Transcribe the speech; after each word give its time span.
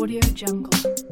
Audio 0.00 0.18
Jungle. 0.34 1.09